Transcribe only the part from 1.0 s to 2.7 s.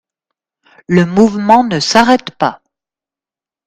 mouvement ne s'arrête pas.